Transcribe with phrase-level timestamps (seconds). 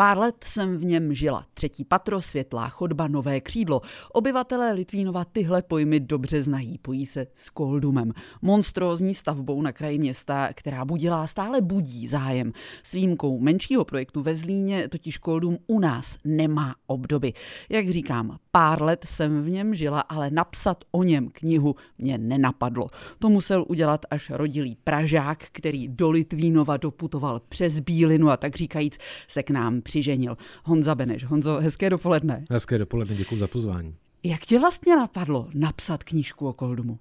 [0.00, 1.46] Pár let jsem v něm žila.
[1.54, 3.80] Třetí patro, světlá chodba, nové křídlo.
[4.12, 6.78] Obyvatelé Litvínova tyhle pojmy dobře znají.
[6.78, 8.12] Pojí se s Koldumem.
[8.42, 12.52] Monstrózní stavbou na kraji města, která budila stále budí zájem.
[12.82, 17.32] S výjimkou menšího projektu ve Zlíně totiž Koldum u nás nemá obdoby.
[17.68, 22.86] Jak říkám, pár let jsem v něm žila, ale napsat o něm knihu mě nenapadlo.
[23.18, 28.98] To musel udělat až rodilý Pražák, který do Litvínova doputoval přes Bílinu a tak říkajíc
[29.28, 30.36] se k nám přiženil.
[30.64, 31.24] Honza Beneš.
[31.24, 32.44] Honzo, hezké dopoledne.
[32.50, 33.94] Hezké dopoledne, děkuji za pozvání.
[34.22, 36.98] Jak tě vlastně napadlo napsat knížku o Koldumu?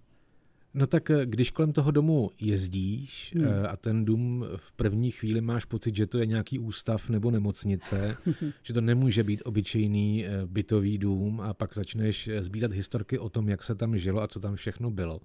[0.74, 3.48] No tak eh, když kolem toho domu jezdíš hmm.
[3.48, 7.32] Eh, a ten dům v první chvíli máš pocit, že to je nějaký ústav nebo
[7.32, 8.18] nemocnice,
[8.64, 13.50] že to nemůže být obyčejný eh, bytový dům a pak začneš sbírat historky o tom,
[13.50, 15.22] jak se tam žilo a co tam všechno bylo,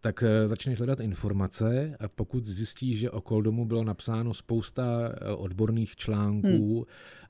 [0.00, 6.74] tak začneš hledat informace a pokud zjistíš, že o domu bylo napsáno spousta odborných článků,
[6.74, 6.84] hmm.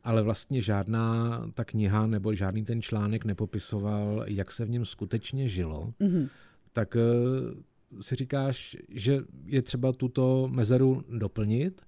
[0.05, 5.49] ale vlastně žádná ta kniha nebo žádný ten článek nepopisoval, jak se v něm skutečně
[5.49, 6.29] žilo, hmm
[6.79, 7.01] tak eh,
[8.01, 11.83] si říkáš, že je třeba tuto mezeru doplnit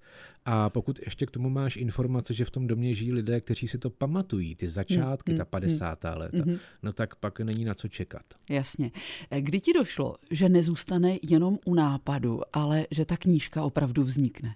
[0.45, 3.77] a pokud ještě k tomu máš informace, že v tom domě žijí lidé, kteří si
[3.77, 6.03] to pamatují, ty začátky, mm, ta 50.
[6.03, 6.57] Mm, léta, mm.
[6.83, 8.23] no tak pak není na co čekat.
[8.49, 8.91] Jasně.
[9.31, 14.55] Eh, kdy ti došlo, že nezůstane jenom u nápadu, ale že ta knížka opravdu vznikne?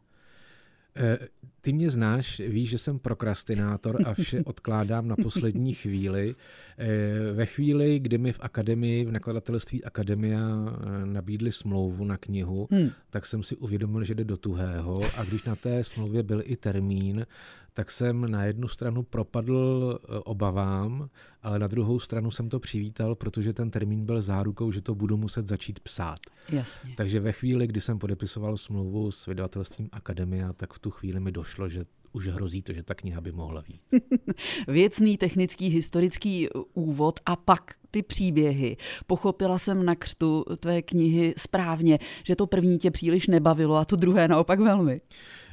[0.97, 1.17] Eh,
[1.61, 6.35] ty mě znáš, víš, že jsem prokrastinátor a vše odkládám na poslední chvíli.
[6.77, 12.67] Eh, ve chvíli, kdy mi v akademii, v nakladatelství Akademia eh, nabídli smlouvu na knihu,
[12.71, 12.89] hmm.
[13.09, 16.55] tak jsem si uvědomil, že jde do tuhého a když na té smlouvě byl i
[16.55, 17.25] termín,
[17.73, 21.09] tak jsem na jednu stranu propadl obavám,
[21.41, 25.17] ale na druhou stranu jsem to přivítal, protože ten termín byl zárukou, že to budu
[25.17, 26.19] muset začít psát.
[26.49, 26.93] Jasně.
[26.97, 31.31] Takže ve chvíli, kdy jsem podepisoval smlouvu s vydavatelstvím Akademia, tak v tu chvíli mi
[31.31, 33.81] došlo, že už hrozí to, že ta kniha by mohla být.
[34.67, 38.77] Věcný, technický, historický úvod a pak ty příběhy.
[39.07, 43.95] Pochopila jsem na křtu tvé knihy správně, že to první tě příliš nebavilo a to
[43.95, 45.01] druhé naopak velmi.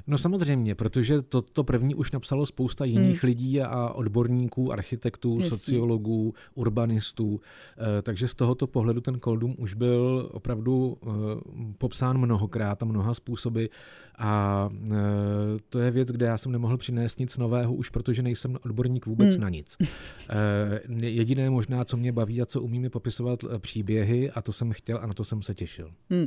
[0.07, 3.29] No samozřejmě, protože to, to první už napsalo spousta jiných hmm.
[3.29, 5.51] lidí a odborníků, architektů, Jasně.
[5.51, 7.41] sociologů, urbanistů,
[7.99, 11.09] eh, takže z tohoto pohledu ten Koldum už byl opravdu eh,
[11.79, 13.65] popsán mnohokrát a mnoha způsoby
[14.19, 14.95] a eh,
[15.69, 19.31] to je věc, kde já jsem nemohl přinést nic nového už, protože nejsem odborník vůbec
[19.31, 19.41] hmm.
[19.41, 19.77] na nic.
[21.03, 24.99] Jediné možná, co mě baví a co umím, je popisovat příběhy a to jsem chtěl
[25.03, 25.91] a na to jsem se těšil.
[26.11, 26.27] Hmm.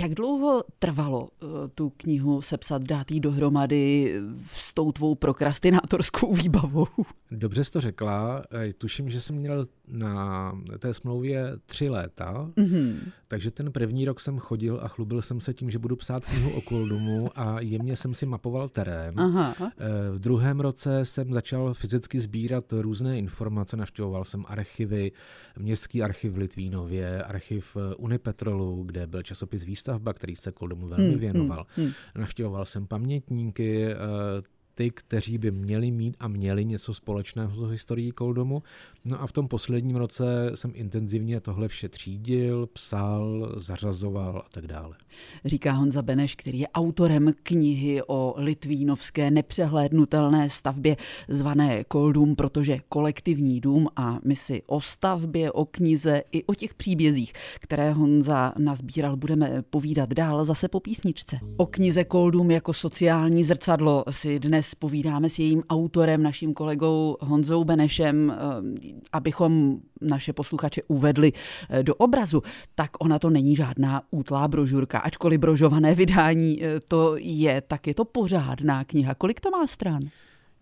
[0.00, 1.28] Jak dlouho trvalo
[1.74, 4.14] tu knihu sepsat dát jí dohromady
[4.52, 6.86] s tou tvou prokrastinátorskou výbavou.
[7.30, 8.44] Dobře jsi to řekla.
[8.78, 12.96] Tuším, že jsem měl na té smlouvě tři léta, mm-hmm.
[13.28, 16.50] takže ten první rok jsem chodil a chlubil jsem se tím, že budu psát knihu
[16.50, 19.20] o Koldumu a jemně jsem si mapoval terén.
[19.20, 19.54] Aha.
[19.60, 19.70] Eh,
[20.12, 25.12] v druhém roce jsem začal fyzicky sbírat různé informace, navštěvoval jsem archivy,
[25.58, 31.18] městský archiv v Litvínově, archiv Unipetrolu, kde byl časopis Výstavba, který se Koldumu velmi mm,
[31.18, 31.66] věnoval.
[31.76, 31.90] Mm, mm.
[32.18, 33.96] Navštěvoval jsem pamětníky, eh,
[34.74, 38.62] ty, kteří by měli mít a měli něco společného s historií Koldomu.
[39.04, 44.66] No a v tom posledním roce jsem intenzivně tohle vše třídil, psal, zařazoval a tak
[44.66, 44.96] dále.
[45.44, 50.96] Říká Honza Beneš, který je autorem knihy o litvínovské nepřehlédnutelné stavbě
[51.28, 56.74] zvané Koldum, protože kolektivní dům a my si o stavbě, o knize i o těch
[56.74, 61.38] příbězích, které Honza nazbíral, budeme povídat dál zase po písničce.
[61.56, 67.16] O knize Koldum jako sociální zrcadlo si dnes dnes povídáme s jejím autorem, naším kolegou
[67.20, 68.36] Honzou Benešem, eh,
[69.12, 71.32] abychom naše posluchače uvedli
[71.70, 72.42] eh, do obrazu,
[72.74, 74.98] tak ona to není žádná útlá brožurka.
[74.98, 79.14] Ačkoliv brožované vydání eh, to je, tak je to pořádná kniha.
[79.14, 80.00] Kolik to má stran?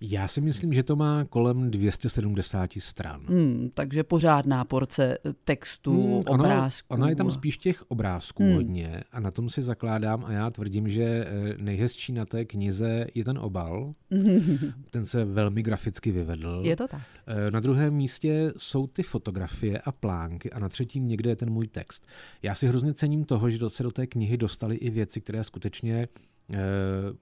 [0.02, 3.26] Já si myslím, že to má kolem 270 stran.
[3.26, 6.94] Hmm, takže pořádná porce textů, hmm, obrázků.
[6.94, 8.54] Ona, je tam spíš těch obrázků hmm.
[8.54, 13.06] hodně a na tom si zakládám a já tvrdím, že eh, nejhezčí na té knize
[13.14, 13.94] je ten obal.
[14.90, 16.62] ten se velmi graficky vyvedl.
[16.64, 17.02] Je to tak.
[17.26, 21.50] Eh, na druhém místě jsou ty fotografie a plánky a na třetím někde je ten
[21.50, 22.06] můj text.
[22.42, 26.08] Já si hrozně cením toho, že se do té knihy dostaly i věci, které skutečně
[26.52, 26.58] eh,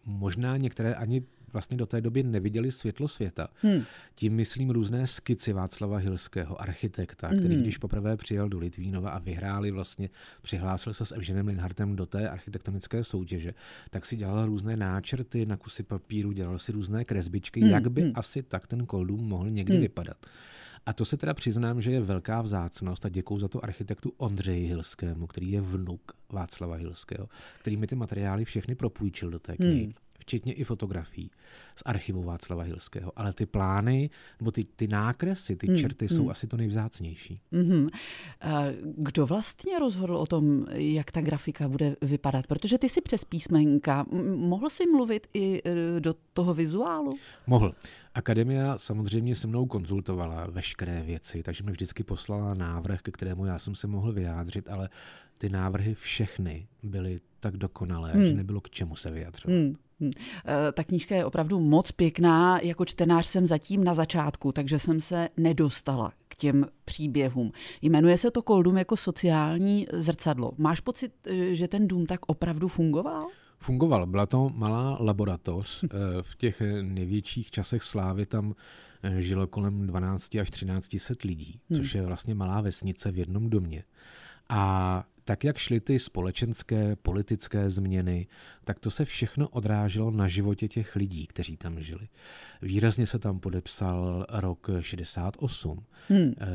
[0.04, 1.22] možná některé ani
[1.52, 3.48] vlastně do té doby neviděli světlo světa.
[3.62, 3.82] Hmm.
[4.14, 7.62] Tím myslím různé skici Václava Hilského, architekta, který hmm.
[7.62, 10.10] když poprvé přijel do Litvínova a vyhráli vlastně,
[10.42, 13.54] přihlásil se s Evženem Linhartem do té architektonické soutěže,
[13.90, 17.70] tak si dělal různé náčrty na kusy papíru, dělal si různé kresbičky, hmm.
[17.70, 18.12] jak by hmm.
[18.14, 19.82] asi tak ten koldum mohl někdy hmm.
[19.82, 20.16] vypadat.
[20.86, 24.66] A to se teda přiznám, že je velká vzácnost a děkuji za to architektu Ondřeji
[24.66, 27.28] Hilskému, který je vnuk Václava Hilského,
[27.60, 29.82] který mi ty materiály všechny propůjčil do té knihy.
[29.82, 29.92] Hmm.
[30.28, 31.30] Včetně i fotografií
[31.76, 33.12] z archivu Václava Hilského.
[33.16, 34.10] Ale ty plány,
[34.40, 35.76] nebo ty, ty nákresy, ty hmm.
[35.76, 36.16] čerty hmm.
[36.16, 37.40] jsou asi to nejvzácnější.
[37.52, 37.86] Hmm.
[38.96, 42.46] Kdo vlastně rozhodl o tom, jak ta grafika bude vypadat?
[42.46, 47.10] Protože ty si přes písmenka mohl si mluvit i e, do toho vizuálu?
[47.46, 47.74] Mohl.
[48.14, 53.58] Akademia samozřejmě se mnou konzultovala veškeré věci, takže mi vždycky poslala návrh, ke kterému já
[53.58, 54.88] jsem se mohl vyjádřit, ale
[55.38, 58.24] ty návrhy všechny byly tak dokonalé, hmm.
[58.24, 59.56] že nebylo k čemu se vyjadřovat.
[59.56, 59.76] Hmm.
[60.00, 60.10] Hmm.
[60.72, 62.60] Ta knížka je opravdu moc pěkná.
[62.60, 67.52] Jako čtenář jsem zatím na začátku, takže jsem se nedostala k těm příběhům.
[67.82, 70.52] Jmenuje se to Koldum jako sociální zrcadlo.
[70.58, 73.26] Máš pocit, eh, že ten dům tak opravdu fungoval?
[73.58, 74.06] Fungoval.
[74.06, 75.84] Byla to malá laboratoř.
[75.84, 75.88] Eh,
[76.22, 78.54] v těch největších časech slávy tam
[79.18, 81.80] žilo kolem 12 až 13 set lidí, hmm.
[81.80, 83.84] což je vlastně malá vesnice v jednom domě.
[84.48, 88.26] A tak jak šly ty společenské, politické změny,
[88.64, 92.08] tak to se všechno odráželo na životě těch lidí, kteří tam žili.
[92.62, 95.84] Výrazně se tam podepsal rok 68.
[96.08, 96.32] Hmm.
[96.40, 96.46] Eh,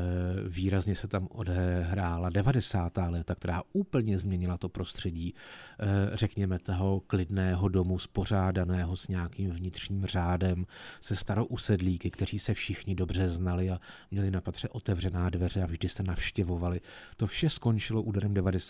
[0.48, 3.10] výrazně se tam odehrála 90.
[3.10, 10.06] léta, která úplně změnila to prostředí, eh, řekněme, toho klidného domu, spořádaného s nějakým vnitřním
[10.06, 10.66] řádem,
[11.00, 13.78] se starousedlíky, kteří se všichni dobře znali a
[14.10, 16.80] měli na patře otevřená dveře a vždy se navštěvovali.
[17.16, 18.63] To vše skončilo úderem 90.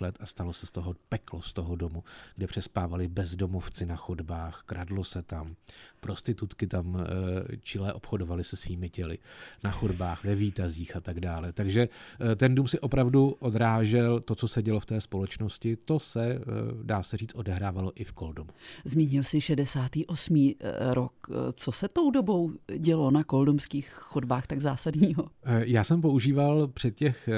[0.00, 2.04] let a stalo se z toho peklo z toho domu,
[2.36, 5.56] kde přespávali bezdomovci na chodbách, kradlo se tam,
[6.00, 9.18] prostitutky tam eh, čile obchodovaly se svými těly
[9.64, 11.52] na chodbách, ve výtazích a tak dále.
[11.52, 11.88] Takže
[12.20, 15.76] eh, ten dům si opravdu odrážel to, co se dělo v té společnosti.
[15.76, 16.40] To se, eh,
[16.82, 18.50] dá se říct, odehrávalo i v Koldomu.
[18.84, 20.54] Zmínil si 68.
[20.90, 21.12] rok.
[21.54, 25.28] Co se tou dobou dělo na koldomských chodbách tak zásadního?
[25.60, 27.28] Já jsem používal při, těch,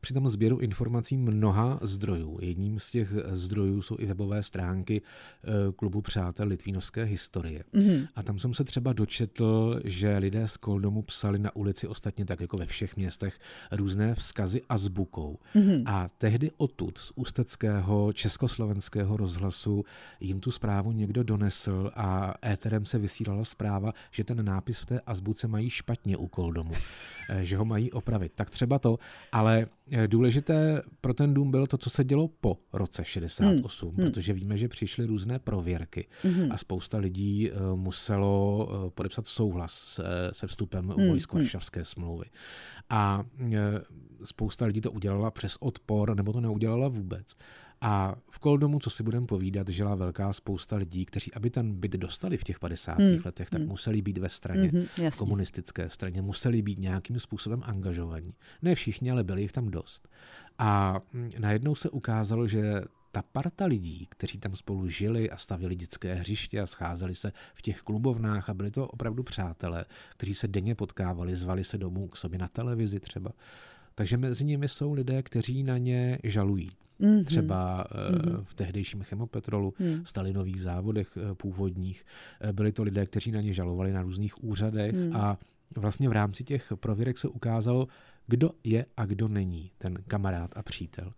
[0.00, 2.38] při tom sběru informací mnoha zdrojů.
[2.42, 5.02] Jedním z těch zdrojů jsou i webové stránky
[5.76, 7.64] Klubu přátel Litvínovské historie.
[7.74, 8.08] Mm-hmm.
[8.16, 12.40] A tam jsem se třeba dočetl, že lidé z Koldomu psali na ulici, ostatně tak
[12.40, 13.38] jako ve všech městech,
[13.72, 15.38] různé vzkazy azbukou.
[15.54, 15.82] Mm-hmm.
[15.86, 19.84] A tehdy odtud z ústeckého československého rozhlasu
[20.20, 25.00] jim tu zprávu někdo donesl a éterem se vysílala zpráva, že ten nápis v té
[25.00, 26.74] azbuce mají špatně u Koldomu,
[27.30, 28.32] eh, že ho mají opravit.
[28.34, 28.98] Tak třeba to,
[29.32, 33.94] ale eh, důležité pro ten dům bylo to, co se dělo po roce 68, mm.
[33.94, 36.52] protože víme, že přišly různé prověrky mm.
[36.52, 40.00] a spousta lidí eh, muselo eh, podepsat souhlas
[40.32, 41.08] se, vstupem hmm.
[41.08, 41.42] vojsk hmm.
[41.42, 42.26] Varšavské smlouvy.
[42.90, 43.56] A eh,
[44.24, 47.34] spousta lidí to udělala přes odpor, nebo to neudělala vůbec.
[47.80, 51.92] A v Koldomu, co si budeme povídat, žila velká spousta lidí, kteří, aby ten byt
[51.92, 52.98] dostali v těch 50.
[52.98, 53.18] Hmm.
[53.24, 53.68] letech, tak hmm.
[53.68, 58.34] museli být ve straně, hmm, v komunistické straně, museli být nějakým způsobem angažovaní.
[58.62, 60.08] Ne všichni, ale byli jich tam dost.
[60.58, 62.82] A hm, najednou se ukázalo, že
[63.12, 67.62] ta parta lidí, kteří tam spolu žili a stavili dětské hřiště a scházeli se v
[67.62, 69.84] těch klubovnách a byli to opravdu přátelé,
[70.16, 73.30] kteří se denně potkávali, zvali se domů k sobě na televizi třeba.
[73.94, 76.70] Takže mezi nimi jsou lidé, kteří na ně žalují.
[77.00, 77.24] Mm-hmm.
[77.24, 78.44] Třeba mm-hmm.
[78.44, 80.04] v tehdejším chemopetrolu, mm.
[80.04, 82.04] Stalinových závodech eh, původních.
[82.40, 85.16] Eh, byli to lidé, kteří na ně žalovali na různých úřadech mm.
[85.16, 85.38] a
[85.76, 87.88] vlastně v rámci těch prověrek se ukázalo,
[88.26, 91.12] kdo je a kdo není ten kamarád a přítel.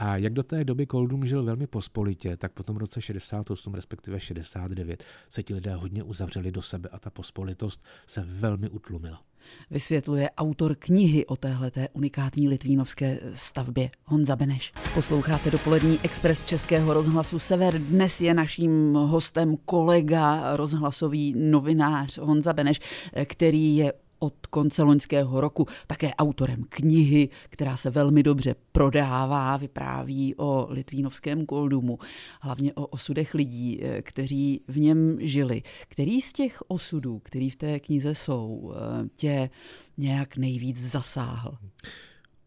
[0.00, 4.20] A jak do té doby Koldum žil velmi pospolitě, tak po tom roce 68, respektive
[4.20, 9.22] 69, se ti lidé hodně uzavřeli do sebe a ta pospolitost se velmi utlumila.
[9.70, 14.72] Vysvětluje autor knihy o téhleté unikátní litvínovské stavbě Honza Beneš.
[14.94, 17.78] Posloucháte dopolední Express Českého rozhlasu Sever.
[17.78, 22.80] Dnes je naším hostem kolega, rozhlasový novinář Honza Beneš,
[23.24, 30.34] který je od konce loňského roku, také autorem knihy, která se velmi dobře prodává, vypráví
[30.36, 31.98] o litvínovském koldumu,
[32.40, 35.62] hlavně o osudech lidí, eh, kteří v něm žili.
[35.88, 39.50] Který z těch osudů, který v té knize jsou, eh, tě
[39.98, 41.58] nějak nejvíc zasáhl?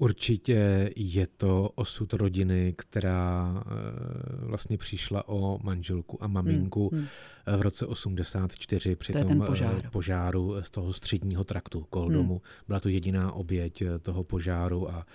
[0.03, 7.07] Určitě je to osud rodiny, která eh, vlastně přišla o manželku a maminku hmm,
[7.47, 7.57] hmm.
[7.57, 9.89] v roce 84 při to tom eh, požár.
[9.91, 12.33] požáru z toho středního traktu Koldomu.
[12.33, 12.41] Hmm.
[12.67, 15.05] Byla to jediná oběť eh, toho požáru a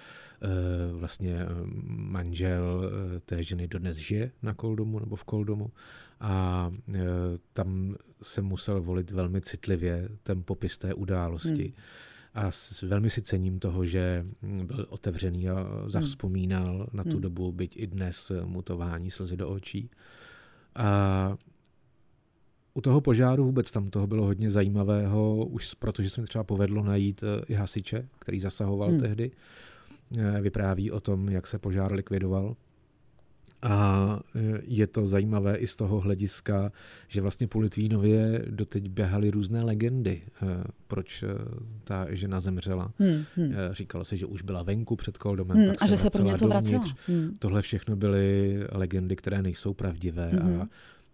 [0.92, 1.38] vlastně
[1.86, 2.90] manžel
[3.24, 5.70] té ženy dodnes žije na Koldomu nebo v Koldomu
[6.20, 6.70] a
[7.52, 11.62] tam se musel volit velmi citlivě ten popis té události.
[11.62, 11.72] Hmm
[12.38, 12.50] a
[12.82, 14.26] velmi si cením toho, že
[14.64, 16.86] byl otevřený a zavzpomínal hmm.
[16.92, 17.20] na tu hmm.
[17.20, 19.90] dobu, byť i dnes mutování slzy do očí.
[20.74, 21.36] A
[22.74, 26.82] u toho požáru vůbec tam toho bylo hodně zajímavého, už protože se mi třeba povedlo
[26.82, 29.00] najít eh, i hasiče, který zasahoval hmm.
[29.00, 29.30] tehdy.
[30.18, 32.56] Eh, vypráví o tom, jak se požár likvidoval.
[33.62, 34.20] A
[34.66, 36.72] je to zajímavé i z toho hlediska,
[37.08, 40.22] že vlastně po Litvínově doteď běhaly různé legendy,
[40.86, 41.24] proč
[41.84, 42.92] ta žena zemřela.
[42.98, 43.54] Hmm, hmm.
[43.72, 46.84] Říkalo se, že už byla venku před koldomem, hmm, a že se pro něco vracela.
[47.06, 47.34] Hmm.
[47.38, 50.60] Tohle všechno byly legendy, které nejsou pravdivé hmm.
[50.60, 50.68] a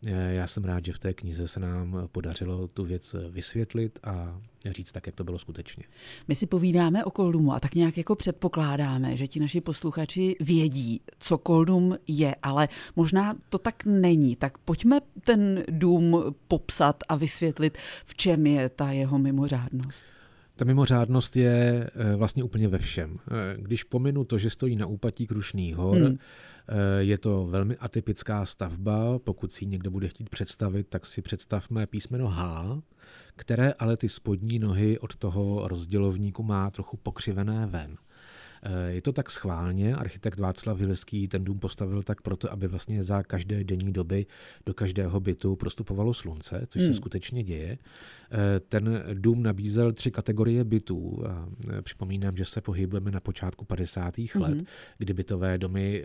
[0.06, 4.92] já jsem rád, že v té knize se nám podařilo tu věc vysvětlit a říct
[4.92, 5.84] tak, jak to bylo skutečně.
[6.28, 11.00] My si povídáme o Koldumu a tak nějak jako předpokládáme, že ti naši posluchači vědí,
[11.18, 14.36] co Koldum je, ale možná to tak není.
[14.36, 20.04] Tak pojďme ten dům popsat a vysvětlit, v čem je ta jeho mimořádnost.
[20.56, 23.16] Ta mimořádnost je eh, vlastně úplně ve všem.
[23.16, 26.18] Eh, když pominu to, že stojí na úpatí Krušných hor, hmm Eh,
[26.98, 32.28] je to velmi atypická stavba, pokud si někdo bude chtít představit, tak si představme písmeno
[32.28, 32.64] H,
[33.36, 37.96] které ale ty spodní nohy od toho rozdělovníku má trochu pokřivené ven.
[38.64, 43.02] Eh, je to tak schválně, architekt Václav Vileský ten dům postavil tak proto, aby vlastně
[43.02, 44.26] za každé denní doby
[44.66, 46.90] do každého bytu prostupovalo slunce, což hmm.
[46.90, 47.78] se skutečně děje.
[48.32, 51.24] Eh, ten dům nabízel tři kategorie bytů.
[51.78, 54.14] Eh, připomínám, že se pohybujeme na počátku 50.
[54.14, 54.40] Mm-hmm.
[54.40, 54.64] let,
[54.98, 56.04] kdy bytové domy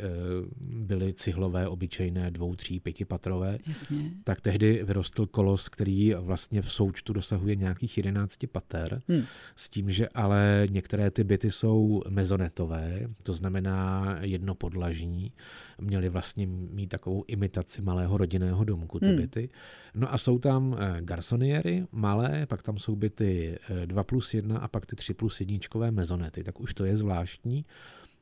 [0.60, 3.58] byly cihlové, obyčejné, dvou, tří, pětipatrové.
[3.68, 4.12] Jasně.
[4.24, 9.24] Tak tehdy vyrostl kolos, který vlastně v součtu dosahuje nějakých 11 pater, hmm.
[9.56, 15.34] s tím, že ale některé ty byty jsou mezonet internetové, to znamená jednopodlažní,
[15.82, 19.16] měli vlastně mít takovou imitaci malého rodinného domku, ty hmm.
[19.16, 19.50] byty.
[19.94, 24.60] No a jsou tam eh, garsoniery malé, pak tam jsou byty 2 eh, plus 1
[24.60, 27.66] a pak ty 3 plus jedničkové mezonety, tak už to je zvláštní.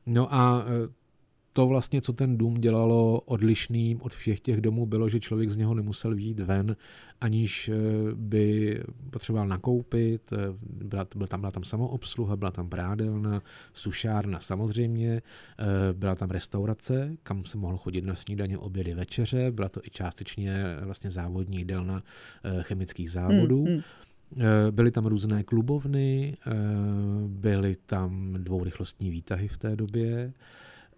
[0.06, 0.92] No a eh,
[1.58, 5.56] to vlastně, co ten dům dělalo odlišným od všech těch domů, bylo, že člověk z
[5.56, 6.76] něho nemusel výjít ven,
[7.20, 7.74] aniž eh,
[8.14, 10.32] by potřeboval nakoupit.
[10.32, 15.22] Eh, byla, byla, tam, byla tam samoobsluha, byla tam prádelna, sušárna samozřejmě,
[15.58, 19.90] eh, byla tam restaurace, kam se mohl chodit na snídaně, obědy, večeře, byla to i
[19.90, 22.02] částečně vlastně závodní jídelna
[22.60, 23.64] chemických závodů.
[23.64, 23.82] Hmm, hmm.
[24.70, 26.36] Byly tam různé klubovny,
[27.26, 30.32] byly tam dvourychlostní výtahy v té době.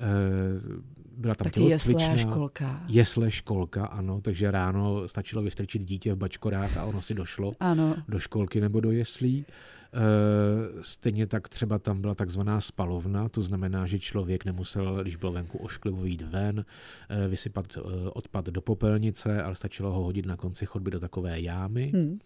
[0.00, 0.82] Eh,
[1.16, 2.84] byla tam Taky jesle školka.
[2.88, 7.96] Jesle školka, ano, takže ráno stačilo vystrčit dítě v bačkorách a ono si došlo ano.
[8.08, 9.44] do školky nebo do jeslí.
[9.92, 15.32] Eh, stejně tak třeba tam byla takzvaná spalovna, to znamená, že člověk nemusel, když byl
[15.32, 16.64] venku ošklivo, jít ven,
[17.08, 17.78] eh, vysypat
[18.12, 21.92] odpad do popelnice, ale stačilo ho hodit na konci chodby do takové jámy.
[21.94, 22.18] Hmm.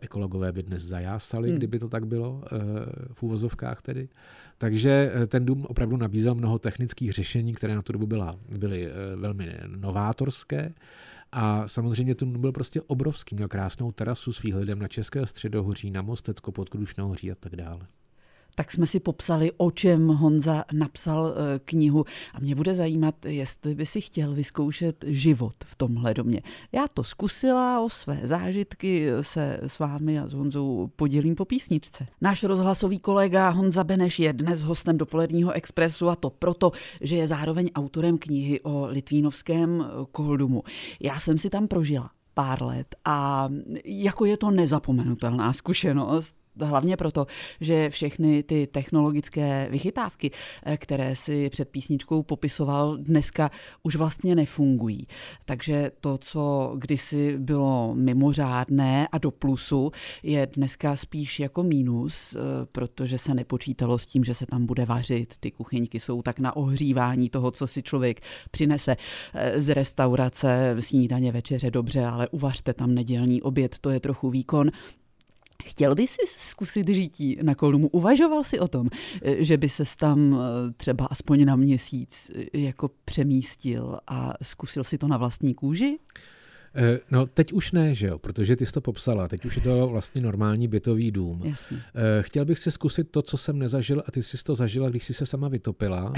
[0.00, 1.58] Ekologové by dnes zajásali, hmm.
[1.58, 2.42] kdyby to tak bylo,
[3.12, 4.08] v úvozovkách tedy.
[4.64, 8.86] Takže eh, ten dům opravdu nabízel mnoho technických řešení, které na tu dobu byla, byly
[8.86, 10.74] eh, velmi novátorské.
[11.32, 15.90] A samozřejmě ten dům byl prostě obrovský, měl krásnou terasu s výhledem na České středohoří,
[15.90, 17.86] na Mostecko, pod Krušnohoří a tak dále
[18.54, 22.04] tak jsme si popsali, o čem Honza napsal eh, knihu.
[22.34, 26.42] A mě bude zajímat, jestli by si chtěl vyzkoušet život v tomhle domě.
[26.72, 32.06] Já to zkusila, o své zážitky se s vámi a s Honzou podělím po písničce.
[32.20, 37.28] Náš rozhlasový kolega Honza Beneš je dnes hostem dopoledního expresu a to proto, že je
[37.28, 40.62] zároveň autorem knihy o litvínovském eh, koldumu.
[41.00, 43.48] Já jsem si tam prožila pár let a
[43.84, 47.26] jako je to nezapomenutelná zkušenost hlavně proto,
[47.60, 50.30] že všechny ty technologické vychytávky,
[50.64, 53.50] eh, které si před písničkou popisoval, dneska
[53.82, 55.06] už vlastně nefungují.
[55.44, 59.90] Takže to, co kdysi bylo mimořádné a do plusu,
[60.22, 62.38] je dneska spíš jako mínus, eh,
[62.72, 65.34] protože se nepočítalo s tím, že se tam bude vařit.
[65.40, 68.20] Ty kuchyňky jsou tak na ohřívání toho, co si člověk
[68.50, 68.96] přinese
[69.34, 74.70] eh, z restaurace, snídaně, večeře, dobře, ale uvařte tam nedělní oběd, to je trochu výkon.
[75.64, 77.88] Chtěl by si zkusit žití na Kolumu?
[77.88, 78.86] Uvažoval si o tom,
[79.38, 84.98] že by se tam eh, třeba aspoň na měsíc eh, jako přemístil a zkusil si
[84.98, 85.98] to na vlastní kůži?
[86.74, 89.28] Eh, no, teď už ne, že jo, protože ty jsi to popsala.
[89.28, 91.42] Teď už je to vlastně normální bytový dům.
[91.44, 91.78] Jasně.
[92.20, 95.14] Chtěl bych si zkusit to, co jsem nezažil, a ty jsi to zažila, když jsi
[95.14, 96.12] se sama vytopila.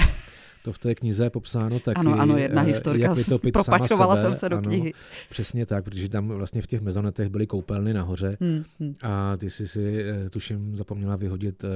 [0.67, 2.01] to v té knize je popsáno taky.
[2.01, 3.15] Ano, ano, jedna historka.
[3.53, 4.93] Propačovala jsem se do ano, knihy.
[5.31, 8.95] Přesně tak, protože tam vlastně v těch mezonetech byly koupelny nahoře hmm, hmm.
[9.03, 11.69] a ty jsi si, eh, tuším, zapomněla vyhodit eh,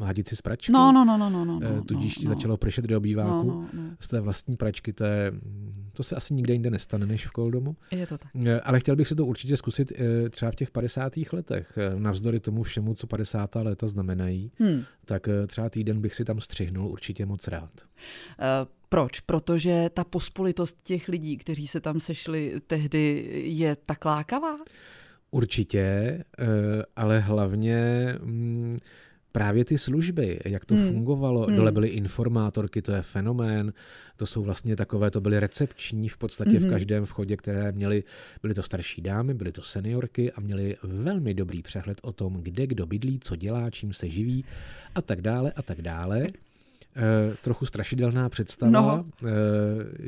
[0.00, 0.72] hadici z pračky.
[0.72, 3.54] No, no, no, no, no, no, eh, Tudíž ti no, začalo pršet do obýváku no,
[3.54, 3.96] no, no.
[4.00, 4.92] z té vlastní pračky.
[4.92, 5.32] To, je,
[5.92, 7.76] to se asi nikde jinde nestane než v Koldomu.
[7.90, 8.30] Je to tak.
[8.62, 9.92] Ale chtěl bych si to určitě zkusit
[10.30, 11.12] třeba v těch 50.
[11.32, 11.78] letech.
[11.98, 13.54] Navzdory tomu všemu, co 50.
[13.54, 14.82] léta znamenají, hmm.
[15.04, 17.70] tak třeba týden bych si tam střihnul určitě moc rád.
[17.80, 19.20] Uh, proč?
[19.20, 24.56] Protože ta pospolitost těch lidí, kteří se tam sešli tehdy, je tak lákavá?
[25.30, 26.24] Určitě, eh,
[26.96, 28.78] ale hlavně mm,
[29.32, 30.88] právě ty služby, jak to hmm.
[30.88, 31.42] fungovalo.
[31.42, 31.56] Hmm.
[31.56, 33.72] Dole byly informátorky, to je fenomén,
[34.16, 36.68] to jsou vlastně takové, to byly recepční v podstatě hmm.
[36.68, 38.04] v každém vchodě, které měly,
[38.42, 42.66] byly to starší dámy, byly to seniorky a měly velmi dobrý přehled o tom, kde
[42.66, 44.44] kdo bydlí, co dělá, čím se živí
[44.94, 46.26] a tak dále a tak dále.
[46.96, 48.70] E, trochu strašidelná představa.
[48.70, 49.04] No.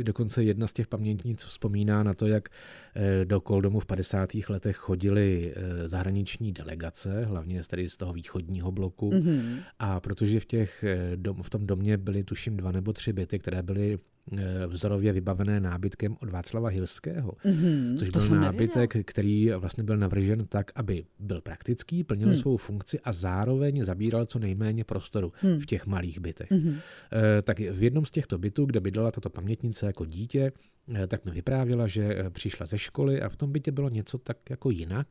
[0.00, 2.48] E, dokonce jedna z těch pamětnic vzpomíná na to, jak
[2.94, 4.30] e, do Koldomu v 50.
[4.48, 5.54] letech chodili
[5.86, 9.10] zahraniční delegace, hlavně tady z toho východního bloku.
[9.10, 9.58] Mm-hmm.
[9.78, 10.84] A protože v, těch,
[11.16, 14.13] dom, v tom domě byly tuším dva nebo tři byty, které byly Eh,
[14.66, 19.02] vzorově vybavené nábytkem od Václava Hilského, mm-hmm, což byl nábytek, nevěděl.
[19.06, 22.36] který vlastně byl navržen tak, aby byl praktický, plnil mm.
[22.36, 25.58] svou funkci a zároveň zabíral co nejméně prostoru mm.
[25.58, 26.50] v těch malých bytech.
[26.50, 26.76] Mm-hmm.
[27.42, 30.73] Tak v jednom z těchto bytů, kde bydlela tato pamětnice jako dítě, Eh,
[31.06, 34.50] tak mi vyprávěla, že eh, přišla ze školy a v tom bytě bylo něco tak
[34.50, 35.06] jako jinak.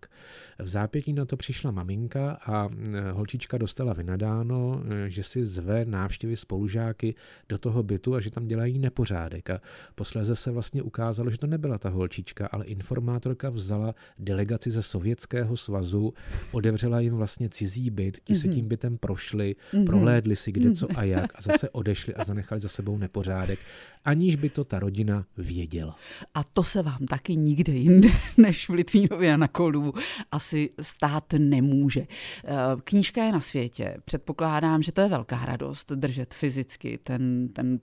[0.59, 6.37] V zápětí na to přišla maminka a eh, holčička dostala vynadáno, že si zve návštěvy
[6.37, 7.15] spolužáky
[7.49, 9.49] do toho bytu a že tam dělají nepořádek.
[9.49, 9.61] A
[9.95, 15.57] posléze se vlastně ukázalo, že to nebyla ta holčička, ale informátorka vzala delegaci ze Sovětského
[15.57, 16.13] svazu,
[16.51, 18.41] odevřela jim vlastně cizí byt, ti mm-hmm.
[18.41, 18.55] se mhm.
[18.55, 19.85] tím bytem prošli, mm-hmm.
[19.85, 23.59] prohlédli si kde co a jak a zase odešli a zanechali za sebou nepořádek,
[24.05, 25.95] aniž by to ta rodina věděla věděla.
[26.33, 29.93] A to se vám taky nikde jinde než v Litvínově a na Kolu
[30.31, 32.01] asi stát nemůže.
[32.01, 32.51] Eh,
[32.83, 33.97] knížka je na světě.
[34.05, 37.79] Předpokládám, že to je velká radost držet fyzicky ten, ten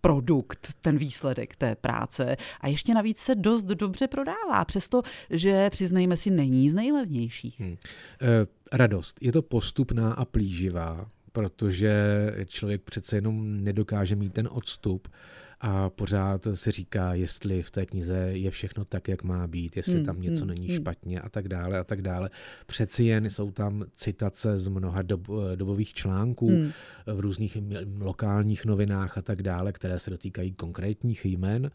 [0.00, 6.16] produkt, ten výsledek té práce a ještě navíc se dost dobře prodává, přesto, že přiznejme
[6.16, 7.60] si, není z nejlevnějších.
[7.60, 7.76] Hmm.
[8.20, 9.18] E, radost.
[9.20, 11.92] Je to postupná a plíživá, protože
[12.46, 15.08] člověk přece jenom nedokáže mít ten odstup
[15.64, 19.94] a pořád se říká, jestli v té knize je všechno tak, jak má být, jestli
[19.94, 20.76] hmm, tam něco hmm, není hmm.
[20.76, 22.30] špatně a tak dále a tak dále.
[22.66, 26.70] Přeci jen jsou tam citace z mnoha dob, dobových článků hmm.
[27.06, 27.56] v různých
[27.98, 31.70] lokálních novinách a tak dále, které se dotýkají konkrétních jmen.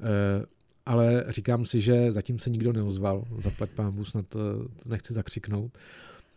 [0.00, 0.46] Eh,
[0.86, 4.38] ale říkám si, že zatím se nikdo neozval, zaplať pán snad to
[4.86, 5.78] nechci zakřiknout.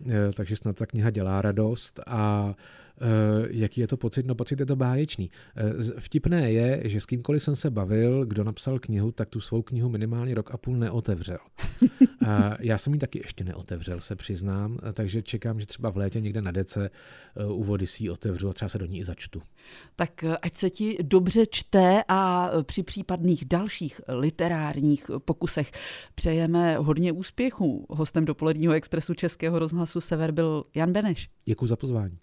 [0.09, 2.53] Eh, takže snad ta kniha dělá radost a
[3.01, 4.25] Eh, jaký je to pocit?
[4.25, 5.31] No pocit je to báječný.
[5.55, 9.61] Eh, vtipné je, že s kýmkoliv jsem se bavil, kdo napsal knihu, tak tu svou
[9.61, 11.37] knihu minimálně rok a půl neotevřel.
[12.25, 16.21] A já jsem ji taky ještě neotevřel, se přiznám, takže čekám, že třeba v létě
[16.21, 19.41] někde na dece eh, úvody si ji otevřu a třeba se do ní i začtu.
[19.95, 25.71] Tak ať se ti dobře čte a při případných dalších literárních pokusech
[26.15, 27.85] přejeme hodně úspěchů.
[27.89, 31.29] Hostem dopoledního expresu Českého rozhlasu Sever byl Jan Beneš.
[31.45, 32.17] Děkuji za pozvání.